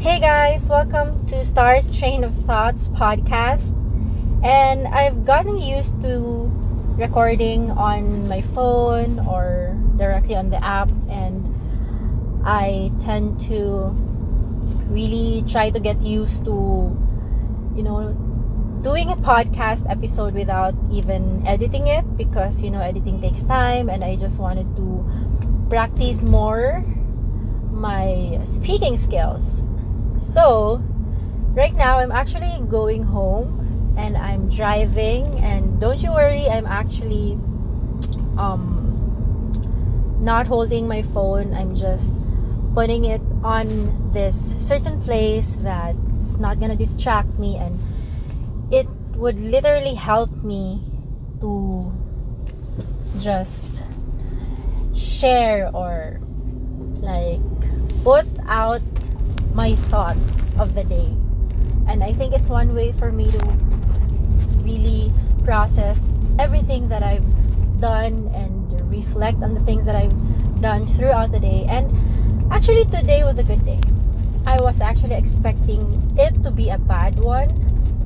Hey 0.00 0.18
guys, 0.18 0.70
welcome 0.70 1.26
to 1.26 1.44
Stars 1.44 1.94
Train 1.94 2.24
of 2.24 2.32
Thoughts 2.48 2.88
podcast. 2.88 3.76
And 4.42 4.88
I've 4.88 5.26
gotten 5.26 5.60
used 5.60 6.00
to 6.00 6.48
recording 6.96 7.70
on 7.72 8.26
my 8.26 8.40
phone 8.40 9.20
or 9.28 9.76
directly 9.96 10.34
on 10.36 10.48
the 10.48 10.56
app, 10.64 10.88
and 11.10 11.44
I 12.46 12.90
tend 12.98 13.40
to 13.52 13.92
really 14.88 15.44
try 15.46 15.68
to 15.68 15.78
get 15.78 16.00
used 16.00 16.46
to, 16.46 16.96
you 17.76 17.82
know, 17.82 18.16
doing 18.80 19.10
a 19.10 19.16
podcast 19.16 19.84
episode 19.84 20.32
without 20.32 20.72
even 20.90 21.46
editing 21.46 21.88
it 21.88 22.16
because, 22.16 22.62
you 22.62 22.70
know, 22.70 22.80
editing 22.80 23.20
takes 23.20 23.42
time, 23.42 23.90
and 23.90 24.02
I 24.02 24.16
just 24.16 24.38
wanted 24.38 24.64
to 24.76 25.04
practice 25.68 26.22
more 26.22 26.82
my 27.70 28.40
speaking 28.46 28.96
skills. 28.96 29.62
So, 30.20 30.82
right 31.56 31.74
now 31.74 31.98
I'm 31.98 32.12
actually 32.12 32.60
going 32.68 33.02
home 33.02 33.94
and 33.96 34.16
I'm 34.16 34.48
driving 34.48 35.40
and 35.40 35.80
don't 35.80 36.02
you 36.02 36.12
worry, 36.12 36.46
I'm 36.48 36.66
actually 36.66 37.40
um 38.36 38.86
not 40.20 40.46
holding 40.46 40.86
my 40.86 41.00
phone. 41.02 41.54
I'm 41.54 41.74
just 41.74 42.12
putting 42.74 43.04
it 43.04 43.22
on 43.42 44.12
this 44.12 44.36
certain 44.60 45.00
place 45.00 45.56
that's 45.60 46.36
not 46.38 46.60
going 46.60 46.70
to 46.70 46.76
distract 46.76 47.32
me 47.38 47.56
and 47.56 47.80
it 48.70 48.86
would 49.16 49.40
literally 49.40 49.94
help 49.94 50.30
me 50.44 50.84
to 51.40 51.90
just 53.18 53.82
share 54.94 55.70
or 55.74 56.20
like 57.00 57.40
put 58.04 58.26
out 58.46 58.82
my 59.60 59.74
thoughts 59.92 60.54
of 60.56 60.72
the 60.74 60.84
day. 60.84 61.12
And 61.86 62.02
I 62.02 62.14
think 62.14 62.32
it's 62.32 62.48
one 62.48 62.74
way 62.74 62.92
for 62.92 63.12
me 63.12 63.28
to 63.28 63.44
really 64.64 65.12
process 65.44 66.00
everything 66.38 66.88
that 66.88 67.02
I've 67.02 67.28
done 67.78 68.32
and 68.32 68.48
reflect 68.90 69.42
on 69.42 69.52
the 69.52 69.60
things 69.60 69.84
that 69.84 69.94
I've 69.94 70.16
done 70.62 70.86
throughout 70.86 71.32
the 71.32 71.40
day. 71.40 71.66
And 71.68 71.92
actually, 72.50 72.86
today 72.86 73.22
was 73.22 73.38
a 73.38 73.44
good 73.44 73.62
day. 73.66 73.80
I 74.46 74.56
was 74.62 74.80
actually 74.80 75.16
expecting 75.16 76.16
it 76.16 76.42
to 76.42 76.50
be 76.50 76.70
a 76.70 76.78
bad 76.78 77.20
one, 77.20 77.52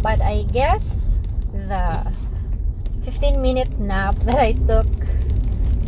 but 0.03 0.21
I 0.21 0.43
guess 0.51 1.15
the 1.53 2.11
15 3.05 3.41
minute 3.41 3.79
nap 3.79 4.19
that 4.27 4.41
I 4.43 4.59
took 4.67 4.91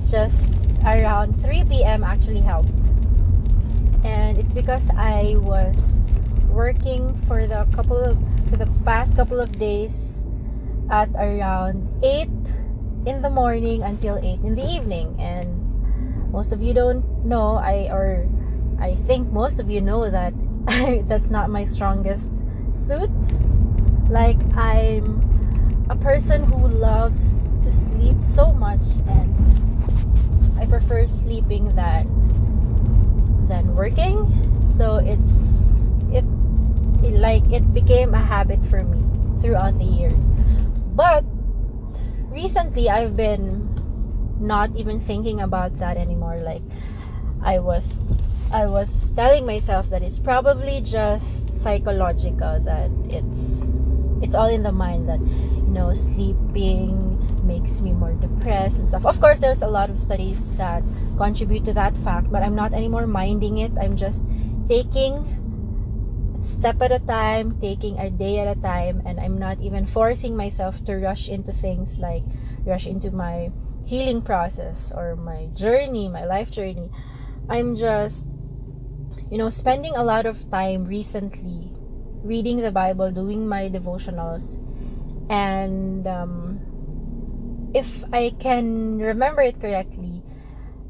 just 0.06 0.54
around 0.86 1.42
3 1.42 1.64
p.m. 1.64 2.04
actually 2.04 2.38
helped 2.38 2.70
and 4.06 4.38
it's 4.38 4.54
because 4.54 4.88
I 4.94 5.34
was 5.42 6.06
working 6.46 7.14
for 7.26 7.46
the 7.46 7.66
couple 7.74 7.98
of 7.98 8.14
for 8.48 8.56
the 8.56 8.70
past 8.86 9.18
couple 9.18 9.40
of 9.42 9.58
days 9.58 10.22
at 10.88 11.10
around 11.18 11.82
8 12.06 12.30
in 13.04 13.22
the 13.22 13.30
morning 13.30 13.82
until 13.82 14.16
8 14.22 14.40
in 14.46 14.54
the 14.54 14.62
evening. 14.62 15.18
And 15.18 15.50
most 16.30 16.52
of 16.52 16.62
you 16.62 16.72
don't 16.72 17.02
know 17.26 17.58
I 17.58 17.90
or 17.90 18.30
I 18.78 18.94
think 18.94 19.32
most 19.32 19.58
of 19.58 19.70
you 19.70 19.80
know 19.80 20.08
that 20.08 20.32
that's 21.10 21.28
not 21.28 21.50
my 21.50 21.64
strongest 21.64 22.30
suit. 22.70 23.10
Like 24.06 24.38
I'm 24.54 25.26
a 25.90 25.96
person 25.96 26.44
who 26.44 26.68
loves 26.68 27.54
to 27.64 27.70
sleep 27.70 28.22
so 28.22 28.52
much 28.54 28.86
and 29.10 29.34
I 30.58 30.66
prefer 30.66 31.06
sleeping 31.06 31.74
than 31.74 32.06
than 33.48 33.74
working. 33.74 34.26
So 34.74 34.96
it's 34.96 35.90
it, 36.12 36.24
it 37.02 37.18
like 37.18 37.44
it 37.52 37.72
became 37.72 38.14
a 38.14 38.22
habit 38.22 38.64
for 38.64 38.82
me 38.82 39.02
throughout 39.40 39.78
the 39.78 39.84
years. 39.84 40.30
But 40.96 41.24
recently 42.36 42.90
i've 42.90 43.16
been 43.16 43.64
not 44.38 44.68
even 44.76 45.00
thinking 45.00 45.40
about 45.40 45.76
that 45.78 45.96
anymore. 45.96 46.36
Like 46.36 46.62
i 47.42 47.58
was 47.58 48.00
i 48.52 48.64
was 48.66 49.10
telling 49.12 49.44
myself 49.46 49.90
that 49.90 50.02
it's 50.02 50.18
probably 50.18 50.80
just 50.80 51.50
psychological 51.58 52.60
that 52.60 52.90
it's 53.10 53.68
it's 54.22 54.34
all 54.34 54.48
in 54.48 54.62
the 54.62 54.72
mind 54.72 55.08
that 55.08 55.20
you 55.20 55.68
know 55.68 55.92
sleeping 55.92 57.18
makes 57.46 57.80
me 57.80 57.92
more 57.92 58.12
depressed 58.12 58.78
and 58.78 58.88
stuff. 58.88 59.06
Of 59.06 59.20
course, 59.20 59.38
there's 59.38 59.62
a 59.62 59.68
lot 59.68 59.90
of 59.90 59.98
studies 59.98 60.50
that 60.58 60.82
contribute 61.16 61.64
to 61.66 61.72
that 61.74 61.96
fact, 61.98 62.30
but 62.30 62.42
I'm 62.42 62.54
not 62.54 62.74
anymore 62.74 63.06
minding 63.06 63.58
it. 63.58 63.72
I'm 63.80 63.96
just 63.96 64.20
taking 64.68 65.36
step 66.40 66.82
at 66.82 66.92
a 66.92 66.98
time, 66.98 67.58
taking 67.60 67.98
a 67.98 68.10
day 68.10 68.40
at 68.40 68.48
a 68.48 68.60
time, 68.60 69.02
and 69.06 69.20
I'm 69.20 69.38
not 69.38 69.60
even 69.60 69.86
forcing 69.86 70.36
myself 70.36 70.84
to 70.86 70.96
rush 70.96 71.28
into 71.28 71.52
things 71.52 71.98
like 71.98 72.24
rush 72.64 72.86
into 72.86 73.10
my 73.10 73.50
healing 73.84 74.20
process 74.20 74.92
or 74.94 75.16
my 75.16 75.46
journey, 75.54 76.08
my 76.08 76.24
life 76.24 76.50
journey. 76.50 76.90
I'm 77.48 77.76
just, 77.76 78.26
you 79.30 79.38
know, 79.38 79.50
spending 79.50 79.94
a 79.94 80.02
lot 80.02 80.26
of 80.26 80.50
time 80.50 80.84
recently 80.84 81.70
reading 82.26 82.58
the 82.58 82.72
Bible, 82.72 83.10
doing 83.12 83.46
my 83.46 83.70
devotionals, 83.70 84.58
and 85.30 86.06
um, 86.06 86.60
if 87.76 88.08
I 88.08 88.32
can 88.40 88.96
remember 88.96 89.44
it 89.44 89.60
correctly, 89.60 90.24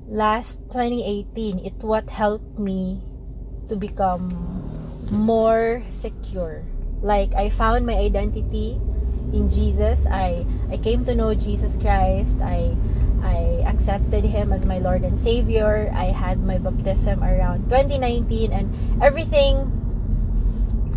last 0.06 0.62
2018, 0.70 1.66
it 1.66 1.82
what 1.82 2.06
helped 2.14 2.62
me 2.62 3.02
to 3.69 3.74
become 3.74 4.30
more 5.10 5.82
secure. 5.91 6.62
Like 7.02 7.34
I 7.34 7.50
found 7.50 7.91
my 7.91 7.98
identity 7.98 8.78
in 9.34 9.50
Jesus. 9.50 10.06
I 10.06 10.47
I 10.70 10.78
came 10.78 11.02
to 11.10 11.14
know 11.19 11.34
Jesus 11.34 11.74
Christ. 11.74 12.38
I 12.38 12.78
I 13.18 13.66
accepted 13.66 14.22
him 14.22 14.54
as 14.54 14.62
my 14.62 14.78
Lord 14.78 15.03
and 15.03 15.18
Savior. 15.18 15.91
I 15.91 16.14
had 16.14 16.38
my 16.38 16.62
baptism 16.62 17.26
around 17.26 17.66
2019 17.66 18.54
and 18.54 18.70
everything 19.03 19.74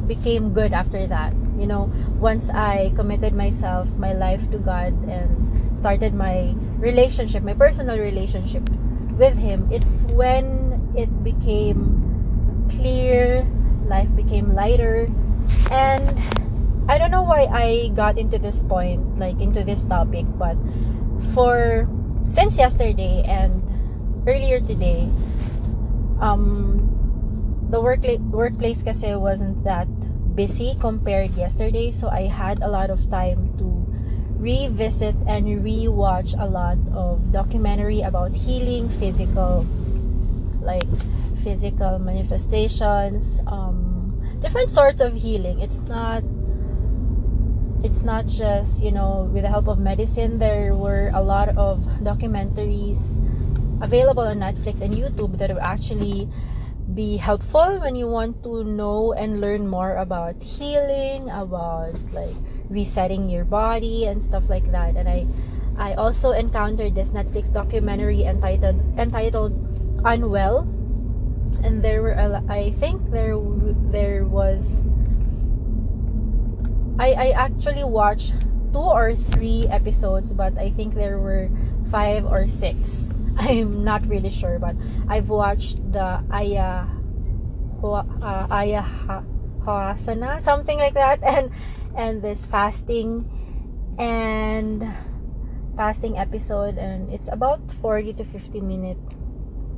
became 0.06 0.53
good 0.53 0.69
after 0.69 1.09
that. 1.09 1.33
You 1.57 1.66
know, 1.66 1.89
once 2.21 2.53
I 2.53 2.94
committed 2.94 3.33
myself, 3.33 3.89
my 3.97 4.13
life 4.13 4.45
to 4.53 4.61
God 4.61 4.94
and 5.09 5.49
started 5.79 6.12
my 6.13 6.51
relationship, 6.75 7.40
my 7.44 7.56
personal 7.56 7.95
relationship 7.95 8.67
with 9.16 9.40
Him, 9.40 9.72
it's 9.72 10.03
when 10.12 10.75
it 10.95 11.07
became 11.23 12.03
clear, 12.67 13.47
life 13.88 14.12
became 14.16 14.51
lighter, 14.51 15.07
and 15.72 16.03
I 16.91 16.97
don't 16.97 17.12
know 17.12 17.23
why 17.23 17.47
I 17.47 17.95
got 17.95 18.19
into 18.19 18.38
this 18.38 18.63
point, 18.63 19.19
like 19.19 19.39
into 19.39 19.63
this 19.63 19.88
topic, 19.88 20.28
but 20.35 20.59
for 21.31 21.88
since 22.28 22.57
yesterday 22.57 23.23
and 23.23 23.63
earlier 24.28 24.59
today, 24.59 25.07
um, 26.19 26.84
the 27.69 27.79
work 27.79 28.03
workplace 28.34 28.84
kasi 28.84 29.16
wasn't 29.16 29.63
that 29.63 29.88
busy 30.35 30.75
compared 30.81 31.38
yesterday, 31.38 31.91
so 31.91 32.09
I 32.09 32.25
had 32.25 32.63
a 32.66 32.68
lot 32.68 32.89
of 32.89 33.06
time 33.13 33.53
to 33.62 33.69
revisit 34.39 35.16
and 35.27 35.45
rewatch 35.63 36.33
a 36.39 36.45
lot 36.45 36.77
of 36.95 37.31
documentary 37.31 38.01
about 38.01 38.31
healing 38.31 38.88
physical 38.88 39.67
like 40.61 40.88
physical 41.44 42.00
manifestations 42.00 43.39
um, 43.47 44.00
different 44.41 44.72
sorts 44.72 45.01
of 45.01 45.13
healing. 45.13 45.59
It's 45.59 45.79
not 45.79 46.23
it's 47.83 48.03
not 48.03 48.27
just 48.27 48.83
you 48.83 48.91
know 48.91 49.29
with 49.31 49.44
the 49.44 49.50
help 49.50 49.67
of 49.67 49.79
medicine 49.79 50.38
there 50.38 50.75
were 50.75 51.11
a 51.13 51.21
lot 51.21 51.47
of 51.56 51.79
documentaries 52.03 53.00
available 53.81 54.23
on 54.23 54.39
netflix 54.39 54.81
and 54.81 54.94
youtube 54.94 55.38
that 55.38 55.50
will 55.50 55.61
actually 55.61 56.27
be 56.94 57.16
helpful 57.16 57.79
when 57.79 57.95
you 57.95 58.06
want 58.06 58.44
to 58.44 58.66
know 58.66 59.13
and 59.13 59.39
learn 59.39 59.65
more 59.65 59.95
about 59.95 60.35
healing 60.44 61.30
about 61.30 61.95
like 62.12 62.35
resetting 62.69 63.30
your 63.30 63.44
body 63.44 64.06
and 64.06 64.21
stuff 64.21 64.50
like 64.50 64.71
that. 64.71 64.95
And 64.95 65.10
i 65.10 65.25
i 65.77 65.94
also 65.94 66.31
encountered 66.31 66.94
this 66.94 67.10
netflix 67.10 67.51
documentary 67.51 68.24
entitled 68.24 68.77
entitled 68.98 69.54
unwell. 70.06 70.68
And 71.63 71.83
there 71.83 72.01
were 72.01 72.16
i 72.48 72.71
think 72.80 73.12
there 73.12 73.36
there 73.92 74.24
was 74.24 74.83
i 77.00 77.12
i 77.13 77.30
actually 77.31 77.83
watched 77.83 78.33
two 78.71 78.86
or 78.86 79.16
three 79.16 79.68
episodes 79.68 80.31
but 80.31 80.57
i 80.57 80.69
think 80.69 80.94
there 80.94 81.18
were 81.18 81.50
five 81.89 82.24
or 82.24 82.45
six. 82.45 83.13
I'm 83.39 83.83
not 83.83 84.06
really 84.07 84.30
sure 84.30 84.60
but 84.60 84.75
i've 85.07 85.30
watched 85.30 85.80
the 85.92 86.21
aya 86.30 86.86
uh, 87.81 88.48
aya 88.51 88.83
Hasana, 89.65 90.41
something 90.41 90.77
like 90.77 90.94
that 90.94 91.23
and 91.25 91.51
and 91.95 92.21
this 92.21 92.45
fasting 92.45 93.27
and 93.97 94.88
fasting 95.75 96.17
episode 96.17 96.77
and 96.77 97.09
it's 97.09 97.27
about 97.31 97.71
40 97.71 98.13
to 98.13 98.23
50 98.23 98.61
minute 98.61 99.00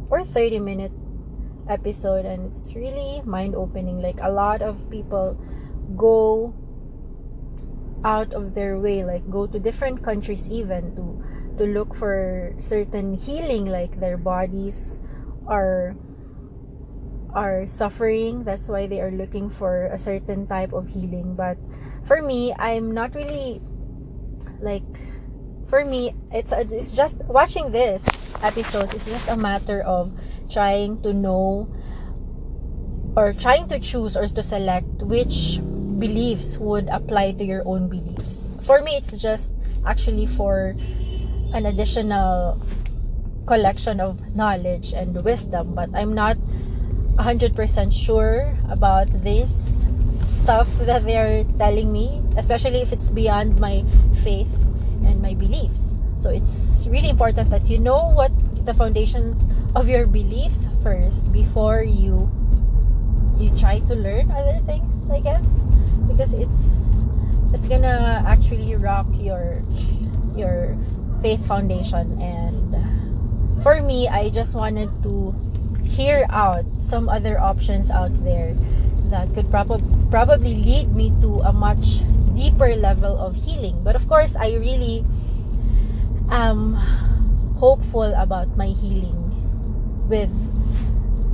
or 0.10 0.24
30 0.24 0.60
minute 0.60 0.92
episode 1.70 2.26
and 2.26 2.48
it's 2.48 2.76
really 2.76 3.22
mind 3.26 3.56
opening. 3.56 4.02
Like 4.02 4.20
a 4.22 4.30
lot 4.30 4.62
of 4.62 4.90
people 4.90 5.38
go 5.96 6.54
out 8.04 8.34
of 8.34 8.54
their 8.54 8.78
way, 8.78 9.04
like 9.04 9.30
go 9.30 9.48
to 9.48 9.60
different 9.60 10.04
countries 10.04 10.50
even 10.50 10.96
to 10.96 11.06
to 11.58 11.64
look 11.66 11.94
for 11.94 12.54
certain 12.58 13.14
healing, 13.16 13.66
like 13.66 14.00
their 14.00 14.18
bodies 14.18 15.00
are 15.48 15.96
are 17.34 17.66
suffering. 17.68 18.44
That's 18.44 18.68
why 18.68 18.88
they 18.88 19.02
are 19.02 19.12
looking 19.12 19.50
for 19.50 19.86
a 19.88 19.98
certain 19.98 20.48
type 20.48 20.74
of 20.74 20.88
healing. 20.88 21.36
But 21.36 21.58
for 22.04 22.22
me 22.22 22.54
i'm 22.58 22.92
not 22.92 23.14
really 23.14 23.62
like 24.62 24.86
for 25.68 25.86
me 25.86 26.14
it's 26.32 26.52
it's 26.52 26.96
just 26.96 27.18
watching 27.26 27.72
this 27.72 28.06
episodes 28.42 28.94
it's 28.94 29.06
just 29.06 29.30
a 29.30 29.38
matter 29.38 29.82
of 29.84 30.12
trying 30.50 31.02
to 31.02 31.14
know 31.14 31.70
or 33.16 33.34
trying 33.34 33.68
to 33.68 33.80
choose 33.80 34.16
or 34.16 34.28
to 34.28 34.42
select 34.42 34.88
which 35.04 35.60
beliefs 36.00 36.58
would 36.58 36.88
apply 36.90 37.32
to 37.34 37.44
your 37.44 37.62
own 37.68 37.90
beliefs. 37.90 38.48
For 38.62 38.82
me 38.82 38.96
it's 38.96 39.12
just 39.22 39.52
actually 39.86 40.26
for 40.26 40.76
an 41.54 41.66
additional 41.66 42.62
collection 43.46 44.00
of 44.00 44.34
knowledge 44.34 44.94
and 44.94 45.14
wisdom. 45.24 45.76
But 45.76 45.90
i'm 45.94 46.16
not 46.16 46.38
100% 47.22 47.94
sure 47.94 48.58
about 48.70 49.06
this 49.22 49.86
stuff 50.24 50.68
that 50.90 51.06
they're 51.06 51.44
telling 51.58 51.92
me, 51.92 52.22
especially 52.36 52.82
if 52.82 52.92
it's 52.92 53.10
beyond 53.10 53.60
my 53.60 53.86
faith 54.24 54.54
and 55.06 55.22
my 55.22 55.34
beliefs. 55.34 55.96
So 56.18 56.30
it's 56.30 56.86
really 56.90 57.10
important 57.10 57.50
that 57.52 57.70
you 57.70 57.78
know 57.78 58.10
what 58.10 58.32
the 58.66 58.74
foundations 58.74 59.46
of 59.76 59.88
your 59.88 60.06
beliefs 60.06 60.68
first 60.84 61.32
before 61.32 61.84
you 61.84 62.30
you 63.38 63.50
try 63.58 63.80
to 63.80 63.96
learn 63.96 64.30
other 64.32 64.60
things, 64.66 65.10
I 65.10 65.20
guess, 65.20 65.46
because 66.08 66.34
it's 66.34 67.02
it's 67.54 67.68
gonna 67.68 68.24
actually 68.26 68.76
rock 68.76 69.08
your 69.18 69.64
your 70.36 70.78
faith 71.22 71.46
foundation 71.46 72.22
and 72.22 73.64
for 73.64 73.82
me 73.82 74.08
I 74.08 74.30
just 74.30 74.56
wanted 74.56 74.90
to 75.04 75.34
hear 75.92 76.26
out 76.30 76.64
some 76.80 77.10
other 77.10 77.40
options 77.40 77.92
out 77.92 78.12
there 78.24 78.56
that 79.12 79.34
could 79.36 79.52
prob- 79.52 79.84
probably 80.10 80.56
lead 80.56 80.96
me 80.96 81.12
to 81.20 81.44
a 81.44 81.52
much 81.52 82.00
deeper 82.34 82.76
level 82.76 83.20
of 83.20 83.36
healing. 83.36 83.84
But 83.84 83.96
of 83.96 84.08
course, 84.08 84.36
I 84.36 84.56
really 84.56 85.04
am 86.32 86.80
hopeful 87.60 88.16
about 88.16 88.56
my 88.56 88.72
healing 88.72 89.20
with 90.08 90.32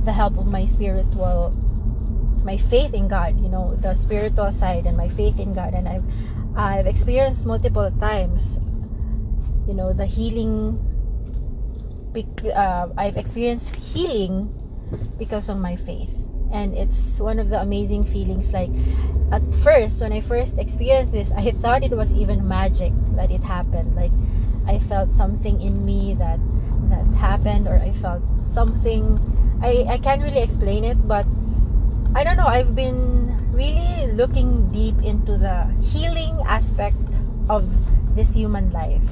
the 0.04 0.12
help 0.12 0.36
of 0.38 0.46
my 0.46 0.64
spiritual 0.64 1.54
my 2.44 2.56
faith 2.56 2.94
in 2.94 3.08
God, 3.08 3.38
you 3.42 3.48
know, 3.48 3.76
the 3.82 3.92
spiritual 3.92 4.50
side 4.52 4.86
and 4.86 4.96
my 4.96 5.08
faith 5.08 5.38
in 5.38 5.54
God 5.54 5.74
and 5.74 5.88
I've 5.88 6.04
I've 6.56 6.86
experienced 6.86 7.46
multiple 7.46 7.90
times 8.00 8.58
you 9.68 9.74
know 9.74 9.92
the 9.92 10.06
healing 10.06 10.80
uh, 12.14 12.88
I've 12.96 13.16
experienced 13.16 13.74
healing 13.74 14.52
because 15.18 15.48
of 15.48 15.58
my 15.58 15.76
faith. 15.76 16.10
And 16.52 16.74
it's 16.76 17.20
one 17.20 17.38
of 17.38 17.50
the 17.50 17.60
amazing 17.60 18.04
feelings 18.04 18.52
like 18.52 18.70
at 19.30 19.42
first 19.56 20.00
when 20.00 20.12
i 20.14 20.20
first 20.22 20.56
experienced 20.56 21.12
this 21.12 21.30
i 21.32 21.50
thought 21.60 21.84
it 21.84 21.92
was 21.92 22.14
even 22.14 22.48
magic 22.48 22.92
that 23.16 23.30
it 23.30 23.42
happened. 23.42 23.94
Like 23.94 24.12
i 24.66 24.78
felt 24.78 25.12
something 25.12 25.60
in 25.60 25.84
me 25.84 26.14
that 26.14 26.40
that 26.88 27.04
happened 27.18 27.68
or 27.68 27.76
i 27.76 27.92
felt 27.92 28.22
something. 28.38 29.20
I 29.60 29.84
i 29.88 29.98
can't 29.98 30.22
really 30.22 30.40
explain 30.40 30.84
it 30.84 30.96
but 31.06 31.26
i 32.14 32.24
don't 32.24 32.38
know. 32.38 32.46
I've 32.48 32.74
been 32.74 33.28
really 33.52 34.10
looking 34.12 34.70
deep 34.72 34.96
into 35.02 35.36
the 35.36 35.66
healing 35.82 36.40
aspect 36.46 36.96
of 37.50 37.66
this 38.14 38.32
human 38.32 38.70
life. 38.70 39.04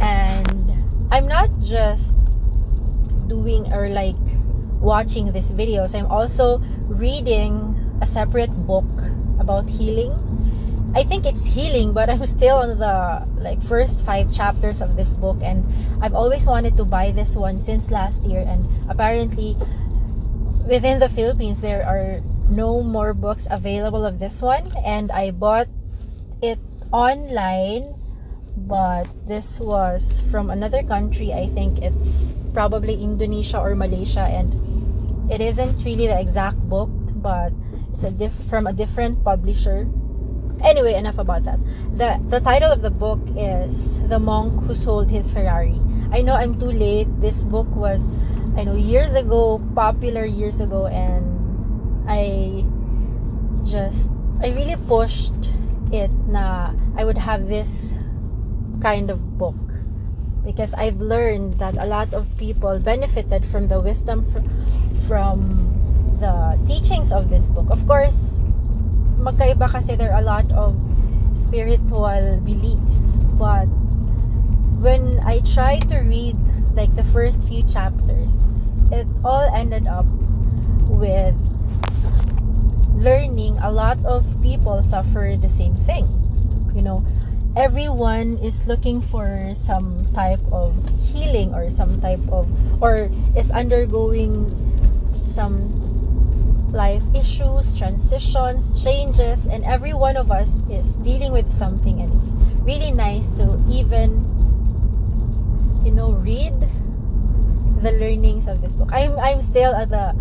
And 0.00 0.65
i'm 1.10 1.26
not 1.26 1.50
just 1.60 2.14
doing 3.28 3.72
or 3.72 3.88
like 3.88 4.16
watching 4.80 5.32
these 5.32 5.50
videos. 5.52 5.98
I'm 5.98 6.06
also 6.06 6.58
reading 6.86 7.74
a 8.00 8.06
separate 8.06 8.54
book 8.66 8.86
about 9.38 9.68
healing. 9.68 10.14
I 10.94 11.02
think 11.02 11.26
it's 11.26 11.44
healing 11.44 11.92
but 11.92 12.08
i'm 12.08 12.24
still 12.24 12.56
on 12.64 12.78
the 12.78 13.20
like 13.36 13.60
first 13.60 14.00
five 14.00 14.32
chapters 14.32 14.80
of 14.80 14.96
this 14.96 15.12
book 15.12 15.36
and 15.42 15.60
i've 16.00 16.14
always 16.14 16.46
wanted 16.46 16.78
to 16.78 16.88
buy 16.88 17.12
this 17.12 17.36
one 17.36 17.58
since 17.58 17.90
last 17.90 18.24
year 18.24 18.40
and 18.40 18.64
apparently 18.88 19.58
within 20.64 20.96
the 20.98 21.10
philippines 21.10 21.60
there 21.60 21.84
are 21.84 22.24
no 22.48 22.80
more 22.80 23.12
books 23.12 23.46
available 23.50 24.06
of 24.06 24.20
this 24.20 24.40
one 24.40 24.72
and 24.86 25.12
i 25.12 25.30
bought 25.30 25.68
it 26.40 26.58
online 26.92 27.92
but 28.56 29.06
this 29.28 29.60
was 29.60 30.20
from 30.30 30.50
another 30.50 30.82
country. 30.82 31.32
I 31.32 31.46
think 31.48 31.82
it's 31.82 32.34
probably 32.52 32.96
indonesia 33.02 33.60
or 33.60 33.74
malaysia 33.76 34.24
and 34.24 34.48
it 35.30 35.42
isn't 35.44 35.84
really 35.84 36.06
the 36.06 36.18
exact 36.18 36.56
book 36.72 36.88
but 37.20 37.52
it's 37.92 38.04
a 38.04 38.10
diff- 38.10 38.48
from 38.48 38.66
a 38.66 38.72
different 38.72 39.22
publisher. 39.24 39.86
Anyway 40.64 40.94
enough 40.94 41.18
about 41.18 41.44
that. 41.44 41.60
The 41.96 42.16
the 42.28 42.40
title 42.40 42.72
of 42.72 42.80
the 42.80 42.90
book 42.90 43.20
is 43.36 44.00
the 44.08 44.18
monk 44.18 44.64
who 44.64 44.72
sold 44.72 45.10
his 45.10 45.28
ferrari. 45.30 45.80
I 46.12 46.22
know 46.22 46.32
i'm 46.32 46.56
too 46.56 46.72
late. 46.72 47.08
This 47.20 47.44
book 47.44 47.68
was 47.76 48.08
i 48.56 48.64
know 48.64 48.74
years 48.74 49.12
ago 49.12 49.60
popular 49.76 50.24
years 50.24 50.60
ago 50.64 50.86
and 50.88 51.28
i 52.08 52.64
just 53.68 54.08
i 54.40 54.48
really 54.56 54.80
pushed 54.88 55.52
it 55.92 56.08
na 56.32 56.72
i 56.96 57.04
would 57.04 57.20
have 57.20 57.48
this 57.52 57.92
kind 58.80 59.10
of 59.10 59.38
book 59.38 59.56
because 60.44 60.74
I've 60.74 61.00
learned 61.00 61.58
that 61.58 61.74
a 61.76 61.86
lot 61.86 62.14
of 62.14 62.30
people 62.38 62.78
benefited 62.78 63.44
from 63.44 63.68
the 63.68 63.80
wisdom 63.80 64.22
fr- 64.22 64.46
from 65.06 65.74
the 66.20 66.58
teachings 66.66 67.12
of 67.12 67.30
this 67.30 67.50
book. 67.50 67.66
Of 67.70 67.86
course, 67.86 68.38
magkaiba 69.18 69.68
kasi 69.70 69.96
there 69.96 70.12
are 70.14 70.22
a 70.22 70.24
lot 70.24 70.46
of 70.52 70.78
spiritual 71.42 72.40
beliefs. 72.46 73.18
But 73.36 73.66
when 74.78 75.20
I 75.26 75.40
tried 75.40 75.88
to 75.90 75.98
read 76.06 76.38
like 76.78 76.94
the 76.94 77.04
first 77.04 77.42
few 77.48 77.66
chapters, 77.66 78.32
it 78.92 79.06
all 79.24 79.50
ended 79.50 79.86
up 79.86 80.06
with 80.86 81.34
learning 82.94 83.58
a 83.60 83.70
lot 83.70 83.98
of 84.06 84.24
people 84.40 84.82
suffer 84.82 85.36
the 85.36 85.48
same 85.50 85.74
thing. 85.84 86.06
You 86.74 86.82
know, 86.82 87.04
everyone 87.56 88.36
is 88.44 88.66
looking 88.66 89.00
for 89.00 89.50
some 89.54 90.06
type 90.12 90.40
of 90.52 90.76
healing 91.00 91.54
or 91.54 91.70
some 91.70 92.00
type 92.00 92.20
of 92.28 92.46
or 92.82 93.08
is 93.34 93.50
undergoing 93.50 94.52
some 95.24 95.72
life 96.70 97.02
issues 97.14 97.72
transitions 97.78 98.84
changes 98.84 99.46
and 99.46 99.64
every 99.64 99.94
one 99.94 100.16
of 100.16 100.30
us 100.30 100.60
is 100.68 100.96
dealing 100.96 101.32
with 101.32 101.50
something 101.50 102.00
and 102.00 102.12
it's 102.20 102.36
really 102.60 102.92
nice 102.92 103.28
to 103.30 103.56
even 103.70 104.20
you 105.82 105.92
know 105.92 106.12
read 106.20 106.52
the 107.82 107.92
learnings 107.92 108.48
of 108.48 108.60
this 108.60 108.74
book. 108.74 108.90
I'm 108.92 109.18
i'm 109.18 109.40
still 109.40 109.74
at 109.74 109.90
the 109.90 110.16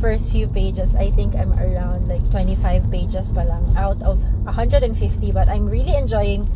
first 0.00 0.32
few 0.32 0.48
pages. 0.48 0.96
I 0.96 1.10
think 1.12 1.34
i'm 1.34 1.52
around 1.54 2.08
like 2.08 2.24
25 2.30 2.90
pages 2.90 3.32
pa 3.32 3.46
lang 3.46 3.76
out 3.78 4.02
of 4.02 4.18
150 4.44 4.90
but 5.32 5.48
i'm 5.48 5.70
really 5.70 5.94
enjoying 5.94 6.50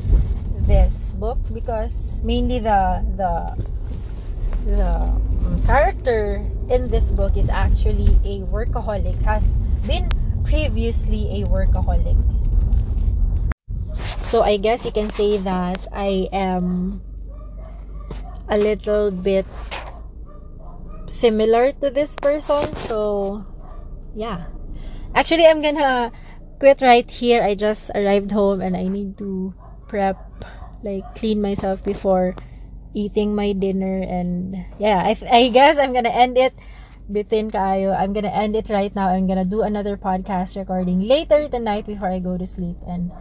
this 0.68 1.16
book 1.16 1.38
because 1.52 2.20
mainly 2.22 2.60
the 2.60 3.02
the 3.16 3.32
the 4.68 4.84
um, 4.84 5.62
character 5.64 6.44
in 6.68 6.88
this 6.92 7.10
book 7.10 7.36
is 7.36 7.48
actually 7.48 8.20
a 8.22 8.44
workaholic 8.52 9.16
has 9.24 9.58
been 9.88 10.06
previously 10.44 11.42
a 11.42 11.48
workaholic 11.48 12.16
so 14.28 14.42
i 14.44 14.56
guess 14.60 14.84
you 14.84 14.92
can 14.92 15.08
say 15.08 15.40
that 15.40 15.88
i 15.92 16.28
am 16.32 17.00
a 18.48 18.56
little 18.56 19.10
bit 19.10 19.46
similar 21.08 21.72
to 21.82 21.90
this 21.90 22.14
person. 22.16 22.62
So, 22.88 23.44
yeah. 24.14 24.46
Actually, 25.14 25.46
I'm 25.46 25.60
gonna 25.60 26.12
quit 26.58 26.80
right 26.80 27.08
here. 27.10 27.42
I 27.42 27.54
just 27.54 27.90
arrived 27.94 28.32
home 28.32 28.60
and 28.60 28.76
I 28.76 28.88
need 28.88 29.18
to 29.18 29.54
prep, 29.88 30.16
like, 30.82 31.04
clean 31.14 31.40
myself 31.40 31.82
before 31.84 32.34
eating 32.94 33.34
my 33.34 33.52
dinner. 33.52 34.00
And, 34.02 34.64
yeah, 34.78 35.02
I, 35.04 35.16
I 35.30 35.48
guess 35.48 35.78
I'm 35.78 35.92
gonna 35.92 36.14
end 36.14 36.38
it. 36.38 36.54
Bitin 37.08 37.48
kayo. 37.48 37.96
I'm 37.96 38.12
gonna 38.12 38.32
end 38.32 38.54
it 38.54 38.68
right 38.68 38.94
now. 38.94 39.08
I'm 39.08 39.26
gonna 39.26 39.48
do 39.48 39.62
another 39.62 39.96
podcast 39.96 40.56
recording 40.56 41.00
later 41.08 41.48
tonight 41.48 41.86
before 41.86 42.12
I 42.12 42.20
go 42.20 42.36
to 42.36 42.46
sleep. 42.46 42.76
And 42.86 43.12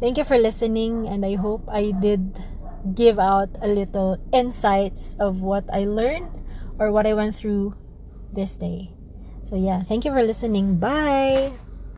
thank 0.00 0.16
you 0.16 0.24
for 0.24 0.38
listening. 0.38 1.06
And 1.06 1.24
I 1.24 1.36
hope 1.36 1.68
I 1.68 1.92
did 1.92 2.40
give 2.96 3.18
out 3.18 3.52
a 3.60 3.68
little 3.68 4.16
insights 4.32 5.16
of 5.20 5.40
what 5.40 5.64
I 5.72 5.84
learned 5.84 6.28
or 6.78 6.92
what 6.92 7.06
I 7.06 7.12
went 7.12 7.36
through 7.36 7.76
this 8.32 8.56
day. 8.56 8.92
So 9.44 9.56
yeah, 9.56 9.82
thank 9.84 10.04
you 10.04 10.12
for 10.12 10.22
listening. 10.22 10.80
Bye. 10.80 11.52